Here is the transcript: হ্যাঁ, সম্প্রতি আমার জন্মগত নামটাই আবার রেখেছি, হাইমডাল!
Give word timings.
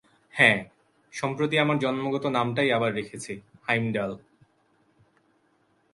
হ্যাঁ, 0.33 0.59
সম্প্রতি 1.13 1.55
আমার 1.59 1.79
জন্মগত 1.79 2.25
নামটাই 2.27 2.71
আবার 2.71 2.93
রেখেছি, 2.93 3.33
হাইমডাল! 3.67 4.11